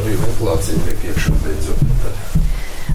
arī 0.00 0.16
ventilācija 0.20 0.86
tiek 0.86 1.08
iekšā 1.12 1.38
beidzot. 1.44 1.82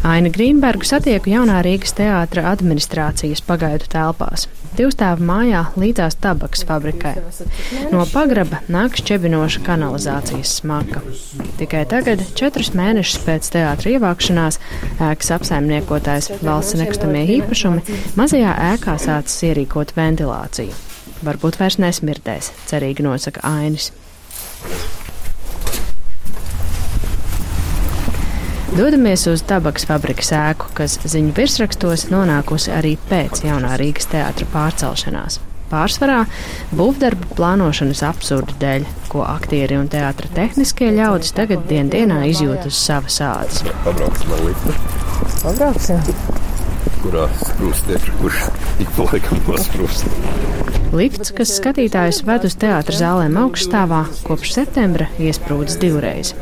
Aina 0.07 0.29
Grīnbergu 0.31 0.85
satieku 0.87 1.31
jaunā 1.33 1.57
Rīgas 1.65 1.95
teātra 1.97 2.45
administrācijas 2.51 3.41
pagaidu 3.43 3.89
telpās. 3.91 4.45
Divstāvu 4.77 5.25
mājā 5.25 5.63
līdzās 5.79 6.19
tabaks 6.21 6.61
fabrikai. 6.69 7.15
No 7.89 8.03
pagraba 8.11 8.59
nāk 8.69 8.99
šķebinoša 8.99 9.63
kanalizācijas 9.65 10.53
smaka. 10.59 11.01
Tikai 11.57 11.81
tagad, 11.89 12.21
četrus 12.37 12.69
mēnešus 12.77 13.23
pēc 13.25 13.49
teātra 13.55 13.95
ievākšanās, 13.95 14.61
ēkas 15.09 15.33
apsaimniekotājs 15.39 16.29
valsts 16.45 16.77
nekustamie 16.77 17.25
īpašumi 17.39 17.97
mazajā 18.19 18.53
ēkā 18.75 18.99
sācis 19.01 19.49
ierīkot 19.49 19.95
ventilāciju. 19.97 20.77
Varbūt 21.25 21.57
vairs 21.57 21.81
nesmirdēs, 21.81 22.53
cerīgi 22.69 23.05
nosaka 23.07 23.41
Ainis. 23.49 23.89
Dodamies 28.77 29.23
uz 29.25 29.41
tabaks 29.41 29.87
fabrikas 29.89 30.27
ēku, 30.37 30.67
kas 30.77 30.99
ziņu 31.09 31.31
virsrakstos 31.33 32.03
nonākusi 32.11 32.69
arī 32.75 32.91
pēc 33.09 33.41
jaunā 33.47 33.71
Rīgas 33.81 34.05
teātra 34.11 34.45
pārcelšanās. 34.53 35.39
Pārsvarā 35.71 36.19
būvdarbu 36.77 37.33
plānošanas 37.39 38.05
absurdu 38.05 38.53
dēļ, 38.61 38.85
ko 39.09 39.25
aktieri 39.25 39.81
un 39.81 39.89
teātra 39.89 40.29
tehniskie 40.37 40.91
ļaudis 40.93 41.33
tagad 41.39 41.65
dien 41.71 41.89
dienā 41.89 42.21
izjūt 42.29 42.69
uz 42.69 42.77
savas 42.77 43.17
ādas. 43.25 43.65
Pabrauksim 43.81 44.37
ar 44.37 44.45
lipu. 46.11 46.36
Kurā 46.97 47.27
sprūst 47.37 47.89
iekšā, 47.93 48.13
kurš 48.21 48.45
ik 48.81 48.89
pa 48.95 49.05
laikam 49.11 49.41
nosprūst. 49.45 50.07
Lifts, 50.97 51.33
kas 51.35 51.51
skatītājus 51.59 52.23
ved 52.27 52.47
uz 52.47 52.55
teātra 52.59 52.95
zālēm 52.95 53.37
augšstāvā, 53.41 54.05
kopš 54.25 54.53
septembra 54.55 55.09
iesprūdis 55.21 55.77
divreiz. 55.81 56.33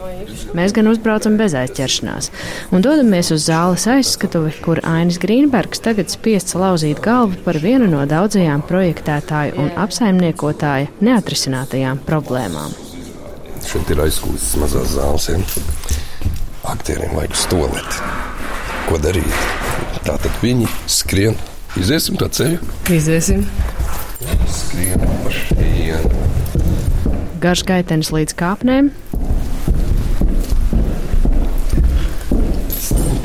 Mēs 0.55 0.72
gan 0.76 0.88
uzbraucam 0.88 1.36
bez 1.40 1.55
aizķeršanās 1.58 2.30
un 2.76 2.86
dodamies 2.86 3.31
uz 3.36 3.48
zāles 3.50 3.88
aizskatuvi, 3.92 4.53
kur 4.64 4.80
Ainis 4.88 5.20
Grīnbergs 5.20 5.83
tagad 5.83 6.14
spiests 6.14 6.56
lauzīt 6.56 7.02
galvu 7.03 7.42
par 7.44 7.59
vienu 7.59 7.89
no 7.92 8.06
daudzajām 8.08 8.64
projektētāju 8.70 9.59
un 9.59 9.72
apsaimniekotāja 9.83 10.92
neatrisinātajām 11.03 12.00
problēmām. 12.08 12.78
Šeit 13.66 13.92
ir 13.92 14.06
aizkulisēs 14.06 14.59
mazās 14.61 14.95
zāles. 14.95 15.30
Ja? 15.33 15.39
Aktieriem 16.76 17.17
vajag 17.17 17.36
uz 17.36 17.48
toleti. 17.52 18.11
Ko 18.86 19.02
darīt? 19.02 19.64
Tātad 20.06 20.36
viņi 20.38 20.67
skrien. 20.86 21.34
Iziesim 21.81 22.14
to 22.22 22.28
ceļu. 22.30 22.59
Iziesim. 22.94 23.42
Skrien 24.53 25.02
pa 25.23 25.31
šejienu. 25.34 26.22
Garš 27.42 27.64
gaitenis 27.66 28.11
līdz 28.14 28.36
kāpnēm. 28.38 28.92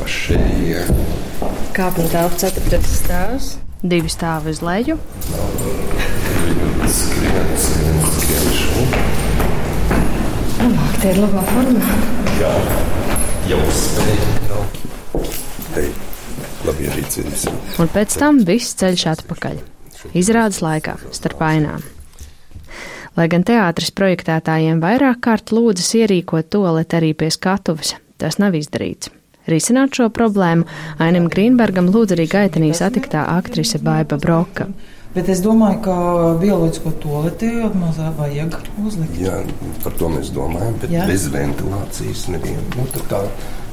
Pa 0.00 0.08
šejienu. 0.08 1.06
Kāpņu 1.76 2.08
telpa 2.16 2.40
ceturtais 2.46 2.96
stāvs. 3.02 3.52
Divi 3.84 4.08
stāvi 4.12 4.56
uz 4.56 4.64
leju. 4.64 4.96
Skrien, 6.96 7.56
skrien, 7.60 8.04
skrien 8.16 8.52
šo. 8.56 8.90
Labāk, 10.64 11.00
tie 11.04 11.12
ir 11.12 11.26
labā 11.26 11.48
formā. 11.52 11.98
Jā, 12.40 12.54
jau 13.52 13.66
spēj. 13.84 14.30
Hei 15.70 15.90
labi 15.90 15.98
ierīcīties. 16.00 16.09
Un 17.80 17.88
pēc 17.94 18.16
tam 18.20 18.42
viss 18.44 18.76
ceļš 18.80 19.06
atpakaļ. 19.14 19.62
Izrādes 20.16 20.60
laikā 20.64 20.96
starp 21.12 21.42
ainām. 21.44 21.84
Lai 23.18 23.26
gan 23.32 23.42
teātris 23.44 23.90
projektētājiem 23.96 24.78
vairāk 24.82 25.18
kārt 25.26 25.50
lūdzas 25.52 25.90
ierīkot 25.98 26.50
toaleti 26.52 26.96
arī 27.00 27.10
pie 27.18 27.30
skatuves, 27.34 27.96
tas 28.20 28.38
nav 28.40 28.54
izdarīts. 28.56 29.10
Risināt 29.50 29.96
šo 29.96 30.06
problēmu 30.14 30.66
Ainam 31.02 31.26
Grīnbergam 31.32 31.88
lūdz 31.90 32.14
arī 32.14 32.28
gaitenī 32.30 32.70
satiktā 32.76 33.24
aktrise 33.34 33.80
Baiba 33.82 34.20
Broka. 34.20 34.68
Bet 35.14 35.26
es 35.32 35.40
domāju, 35.42 35.80
ka 35.82 35.94
bioloģisko 36.38 36.92
toleti 37.02 37.48
mazā 37.74 38.12
vajag 38.14 38.60
uzlikt. 38.78 39.16
Jā, 39.18 39.40
par 39.82 39.96
to 39.98 40.10
mēs 40.12 40.30
domājam, 40.34 40.76
bet 40.84 40.92
Jā. 40.94 41.08
bez 41.10 41.24
ventilācijas 41.32 42.28
nevienu. 42.30 42.62
Nu, 42.78 42.86
tā 43.10 43.24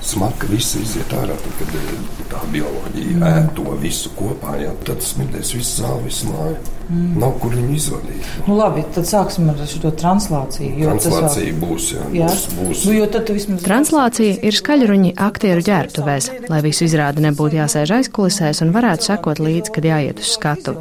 smaka 0.01 0.47
viss 0.49 0.77
iziet 0.79 1.13
ārā, 1.13 1.35
tad, 1.41 1.53
kad 1.59 1.75
eh, 1.77 1.91
tā 2.31 2.41
bioloģija 2.53 3.13
mm. 3.19 3.27
ēd 3.29 3.51
to 3.57 3.75
visu 3.81 4.11
kopā, 4.17 4.55
jā, 4.61 4.73
tad 4.87 5.05
smirdēs 5.05 5.53
visu 5.57 5.83
zāli, 5.83 6.07
visu 6.07 6.31
māju. 6.31 6.57
Mm. 6.87 7.15
Nav 7.19 7.33
kur 7.41 7.51
viņu 7.51 7.73
izvadīt. 7.75 8.27
Nu, 8.47 8.55
labi, 8.57 8.85
tad 8.95 9.09
sāksim 9.09 9.49
ar 9.51 9.61
šo 9.67 9.91
translāciju. 10.01 10.73
Translācija 10.87 11.51
vēl... 11.51 11.61
būs, 11.61 11.89
jā, 11.97 12.09
jā. 12.15 12.29
Būs, 12.31 12.45
būs. 12.57 12.85
Nu, 12.87 12.97
jo 12.97 13.09
tad 13.13 13.31
vismaz... 13.35 13.65
Translācija 13.65 14.37
ir 14.47 14.57
skaļruņi 14.57 15.15
aktieru 15.27 15.65
ģērbtuvēs, 15.67 16.31
lai 16.47 16.61
visu 16.65 16.87
izrādi 16.87 17.25
nebūtu 17.27 17.59
jāsēž 17.59 17.97
aizkulisēs 17.99 18.63
un 18.65 18.71
varētu 18.77 19.11
sekot 19.11 19.43
līdzi, 19.43 19.75
kad 19.75 19.91
jāiet 19.91 20.23
uz 20.23 20.37
skatu. 20.37 20.77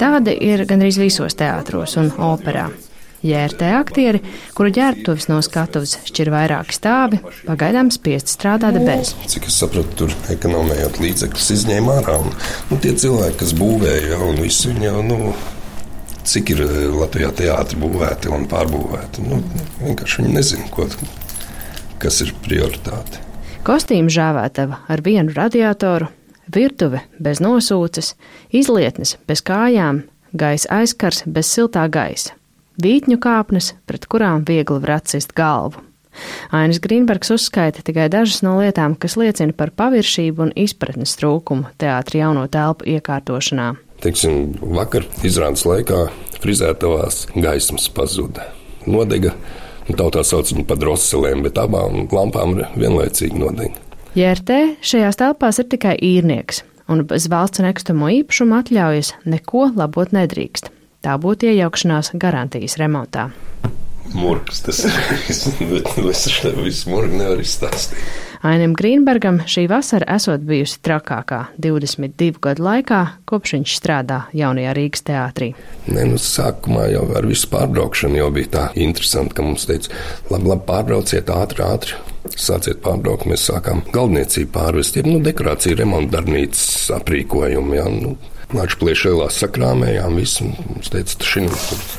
Tāda 0.00 0.32
ir 0.34 0.64
gandrīz 0.68 0.98
visos 1.00 1.36
teātros 1.38 1.98
un 2.00 2.12
operā. 2.22 2.68
JRT 3.24 3.70
aktieri, 3.72 4.20
kuru 4.52 4.68
ģērbtuves 4.76 5.30
no 5.30 5.38
skatuves 5.44 5.94
šķir 6.04 6.28
vairāki 6.34 6.76
stāvi, 6.76 7.22
pagaidām 7.46 7.88
spiest 7.94 8.34
strādāt 8.34 8.76
bez. 8.84 9.14
Cik 9.32 9.48
es 9.48 9.56
sapratu, 9.62 9.96
tur 10.02 10.16
ekonomējot 10.34 11.00
līdzekļus 11.00 11.50
izņēma 11.56 11.98
ārā. 12.02 12.18
Un, 12.20 12.34
nu, 12.68 12.78
tie 12.84 12.92
cilvēki, 12.92 13.38
kas 13.40 13.54
būvēja 13.56 14.20
un 14.26 14.42
visu 14.44 14.74
viņu 14.74 14.88
jau, 14.90 14.98
nu, 15.08 15.18
cik 16.28 16.52
ir 16.52 16.64
eh, 16.66 16.74
Latvijā 16.92 17.30
teātri 17.40 17.80
būvēti 17.80 18.32
un 18.36 18.44
pārbūvēti. 18.50 19.24
Nu, 19.24 19.40
vienkārši 19.80 20.20
viņi 20.20 20.34
nezina, 20.36 20.68
ko, 20.74 20.90
kas 22.04 22.20
ir 22.26 22.34
prioritāte. 22.44 23.24
Kostīmu 23.64 24.12
žāvētava 24.12 24.82
ar 24.92 25.00
vienu 25.00 25.32
radiatoru, 25.32 26.10
virtuve 26.52 27.02
bez 27.18 27.42
nosūces, 27.44 28.14
izlietnes 28.52 29.16
bez 29.28 29.44
kājām, 29.44 30.04
gaisa 30.32 30.80
aizkars 30.82 31.22
bez 31.26 31.50
siltā 31.50 31.88
gaisa 31.88 32.34
vītņu 32.80 33.18
kāpnes, 33.22 33.72
pret 33.86 34.06
kurām 34.10 34.44
viegli 34.46 34.80
var 34.82 34.98
atsist 34.98 35.34
galvu. 35.36 35.82
Ainis 36.54 36.78
Grīnbergs 36.78 37.32
uzskaita 37.34 37.82
tikai 37.82 38.06
dažas 38.10 38.44
no 38.46 38.54
lietām, 38.60 38.94
kas 38.94 39.16
liecina 39.18 39.54
par 39.56 39.72
paviršību 39.74 40.46
un 40.46 40.52
izpratnes 40.54 41.16
trūkumu 41.18 41.72
teātra 41.80 42.20
jauno 42.22 42.44
telpu 42.46 42.86
iekārtošanā. 42.94 43.72
Teiksim, 44.04 44.54
vakar 44.76 45.06
izrādes 45.26 45.64
laikā 45.66 46.04
frizētavās 46.42 47.24
gaismas 47.34 47.88
pazuda. 47.90 48.46
Nodega, 48.86 49.32
nu, 49.88 49.96
tautā 49.98 50.22
sauc 50.26 50.52
viņu 50.52 50.66
par 50.68 50.78
droselēm, 50.82 51.42
bet 51.46 51.58
abām 51.58 52.04
lampām 52.12 52.60
vienlaicīgi 52.76 53.40
nodega. 53.40 53.83
JRT 54.14 54.78
šajās 54.86 55.16
telpās 55.18 55.56
ir 55.58 55.66
tikai 55.72 55.96
īrnieks, 55.98 56.60
un 56.86 57.00
bez 57.10 57.24
valsts 57.32 57.58
nekustamo 57.64 58.06
īpašumu 58.20 58.54
atļaujas 58.60 59.08
neko 59.26 59.72
labot 59.74 60.12
nedrīkst. 60.14 60.68
Tā 61.02 61.16
būtu 61.18 61.48
iejaukšanās 61.50 62.12
garantijas 62.22 62.78
remontā. 62.78 63.32
Murgs 64.14 64.62
tas 64.62 64.84
ir. 64.86 64.94
Es 65.26 65.42
visu 66.62 66.92
murgu 66.92 67.18
nevaru 67.18 67.42
izstāstīt. 67.42 67.98
Ainim 68.44 68.74
Grīnbergam 68.76 69.38
šī 69.48 69.62
vasara 69.72 70.04
esot 70.18 70.42
bijusi 70.44 70.76
trakākā 70.84 71.38
22 71.64 72.42
gadu 72.44 72.66
laikā, 72.66 72.98
kopš 73.24 73.54
viņš 73.56 73.76
strādā 73.78 74.18
jaunajā 74.36 74.74
Rīgas 74.76 75.06
teātrī. 75.06 75.48
Nē, 75.88 76.04
nu, 76.10 76.18
sākumā 76.20 76.90
jau 76.92 77.06
ar 77.16 77.24
visu 77.30 77.48
pārbraukšanu 77.54 78.20
jau 78.20 78.28
bija 78.36 78.50
tā 78.52 78.66
interesanti, 78.84 79.32
ka 79.38 79.46
mums 79.46 79.64
teica, 79.70 79.96
labi, 80.28 80.50
labi 80.52 80.68
pārbrauciet 80.68 81.32
ātri, 81.32 81.64
ātri. 81.64 81.96
Sāciet 82.36 82.84
pārbraukt, 82.84 83.24
mēs 83.32 83.48
sākām 83.48 83.80
galvniecību 83.96 84.52
pārvest, 84.52 85.00
jeb 85.00 85.08
nu, 85.08 85.16
dekorāciju, 85.24 85.80
remontu 85.80 86.12
darbnīcas 86.18 86.92
aprīkojumu. 87.00 87.76
Jā, 87.80 87.88
nu, 87.96 88.14
Nāču 88.54 88.76
pliešēlā 88.84 89.30
sakrāmējām 89.32 90.20
visu. 90.20 90.44
Mums 90.68 90.92
teica, 90.92 91.16
šim, 91.26 91.48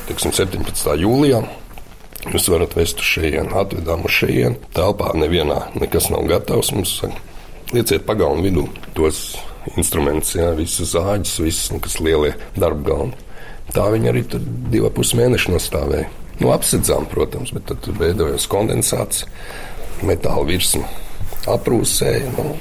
tiksim, 0.06 0.30
17. 0.32 0.94
jūlijā 1.02 1.42
jūs 2.32 2.48
varat 2.52 2.76
vest 2.78 3.02
uz 3.02 3.10
šejienu. 3.16 3.52
Atvedām 3.58 4.04
uz 4.06 4.14
šejienu. 4.16 4.58
Telpā 4.76 5.12
nevienā 5.18 5.60
nekas 5.78 6.10
nav 6.12 6.26
gatavs. 6.30 6.72
Mums 6.76 6.96
saka, 7.00 7.22
lieciet 7.74 8.06
pagalmu 8.08 8.46
vidū 8.46 8.66
tos 8.96 9.36
instrumentus, 9.74 10.36
jā, 10.38 10.52
visas 10.58 10.92
zāģis, 10.94 11.38
visas, 11.42 11.72
nu, 11.74 11.80
kas 11.82 11.98
lielie 12.02 12.36
darba 12.58 12.86
galni. 12.90 13.24
Tā 13.74 13.88
viņi 13.90 14.10
arī 14.12 14.22
tur 14.30 14.44
divu 14.70 14.92
pus 14.94 15.10
mēnešu 15.18 15.56
nostāvēja. 15.56 16.06
Nu, 16.38 16.52
apsedzām, 16.52 17.08
protams, 17.10 17.50
bet 17.56 17.66
tad 17.70 17.88
veidojās 17.98 18.46
kondensāts, 18.50 19.24
metāla 20.06 20.44
virsma 20.46 20.86
aprūsēja. 21.50 22.32
Nu, 22.36 22.54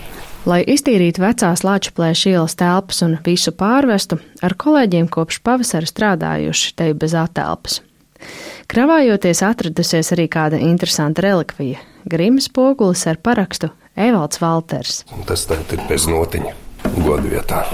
Lai 0.45 0.59
iztīrītu 0.69 1.23
vecās 1.23 1.63
Latvijas 1.65 2.21
ielas 2.29 2.53
telpas 2.57 3.01
un 3.01 3.17
visu 3.25 3.49
pārvestu, 3.57 4.19
ar 4.45 4.53
kolēģiem 4.61 5.09
kopš 5.09 5.41
pavasara 5.45 5.89
strādājuši 5.89 6.75
te 6.77 6.91
bez 6.93 7.15
atelpas. 7.17 7.81
Kravājoties 8.65 9.43
atradusies 9.45 10.09
arī 10.15 10.25
kāda 10.31 10.57
interesanta 10.57 11.21
relikvija- 11.21 11.77
grimas 12.13 12.49
pogulis 12.49 13.05
ar 13.07 13.17
parakstu 13.17 13.69
Evalds 13.95 14.41
Valters. 14.41 15.03
Tas 15.27 15.45
tagad 15.45 15.73
ir 15.73 15.81
bez 15.89 16.07
notiņa 16.07 16.53
godu 17.03 17.29
vietā. 17.29 17.65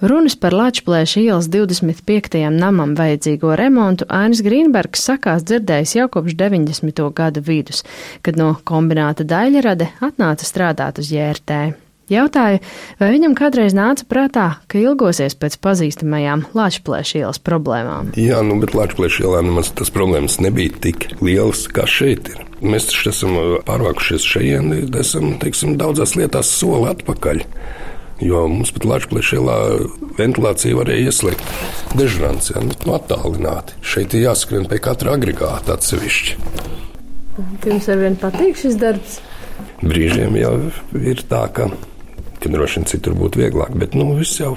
Runas 0.00 0.36
par 0.36 0.52
Latvijas 0.52 1.16
ielas 1.16 1.48
25. 1.48 2.50
namam 2.50 2.94
vajadzīgo 2.96 3.56
remontu 3.56 4.04
Ainis 4.08 4.42
Grīnbergs 4.42 5.04
sakās 5.08 5.44
dzirdējis 5.44 5.94
jau 5.96 6.08
kopš 6.08 6.34
90. 6.34 7.12
gadu 7.14 7.40
vidus, 7.40 7.84
kad 8.22 8.36
no 8.36 8.56
kombināta 8.64 9.24
daļrade 9.24 9.88
atnāca 10.00 10.48
strādāt 10.48 10.98
uz 10.98 11.12
JRT. 11.12 11.74
Jautāju, 12.12 12.58
vai 13.00 13.06
viņam 13.14 13.32
kādreiz 13.38 13.72
nāca 13.72 14.04
prātā, 14.04 14.48
ka 14.68 14.76
ilgosies 14.76 15.32
pēc 15.40 15.56
pazīstamajām 15.64 16.42
Latvijas 16.52 17.14
ielas 17.16 17.40
problēmām. 17.40 18.10
Jā, 18.20 18.42
nu, 18.44 18.58
bet 18.60 18.74
Latvijas 18.76 19.16
ielā 19.22 19.40
nemaz 19.46 19.70
tas 19.72 19.88
problēmas 19.94 20.36
nebija 20.44 20.74
tik 20.84 21.06
lielas, 21.24 21.64
kā 21.72 21.86
šeit 21.88 22.28
ir. 22.28 22.42
Mēs 22.60 22.90
taču 22.90 23.08
esam 23.08 23.38
pārvākušies 23.64 24.26
šeit, 24.34 24.98
esam 25.00 25.38
teiksim, 25.40 25.78
daudzās 25.80 26.12
lietās 26.20 26.52
soli 26.52 26.90
atpakaļ. 26.92 27.40
Jo 28.24 28.44
mums 28.52 28.70
pat 28.76 28.84
Latvijas 28.86 29.32
ielā 29.38 29.56
ventilācija 30.20 30.76
varēja 30.76 31.08
ieslēgt 31.08 31.96
dežurants, 31.96 32.52
ja, 32.52 32.60
nu, 32.68 32.76
attālināti. 32.98 33.80
Šeit 33.80 34.12
ir 34.12 34.26
jāskrien 34.28 34.68
pie 34.68 34.82
katra 34.84 35.16
agregāta 35.16 35.78
atsevišķi. 35.78 36.36
Jums 37.64 37.88
ar 37.88 38.04
vienu 38.04 38.20
patīk 38.20 38.60
šis 38.60 38.76
darbs? 38.78 39.18
Brīžiem 39.80 40.36
jau 40.38 40.54
ir 41.00 41.24
tā, 41.28 41.46
ka 41.56 41.72
ka 42.44 42.52
droši 42.52 42.80
vien 42.80 42.88
citur 42.90 43.16
būtu 43.18 43.40
vieglāk, 43.40 43.74
bet 43.80 43.96
nu, 43.98 44.10
viss 44.18 44.40
jau 44.40 44.54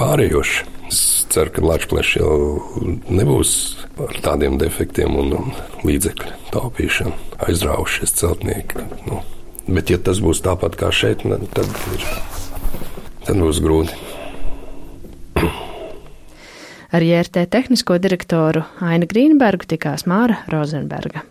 pārējoši. 0.00 0.68
Es 0.92 0.98
ceru, 1.32 1.52
ka 1.54 1.64
Latvijas 1.64 2.10
jau 2.18 2.34
nebūs 3.08 3.52
ar 4.02 4.18
tādiem 4.24 4.58
defektiem 4.60 5.14
un, 5.16 5.32
un 5.38 5.86
līdzekļu 5.88 6.34
taupīšanu 6.52 7.14
aizraujušies 7.46 8.12
celtnieki. 8.18 8.84
Nu, 9.08 9.22
bet, 9.70 9.88
ja 9.88 9.96
tas 9.96 10.20
būs 10.20 10.42
tāpat 10.44 10.76
kā 10.80 10.92
šeit, 10.92 11.24
tad, 11.56 11.72
ir, 11.96 12.08
tad 13.24 13.40
būs 13.40 13.62
grūti. 13.64 13.96
Ar 16.92 17.00
JRT 17.00 17.46
tehnisko 17.48 17.96
direktoru 18.04 18.66
Aina 18.84 19.08
Grīnbergu 19.08 19.64
tikās 19.70 20.04
Māra 20.04 20.42
Rozenberga. 20.52 21.24